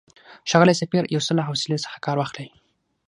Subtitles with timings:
[0.49, 2.47] ښاغلی سفیر، یو څه له حوصلې څخه کار واخلئ.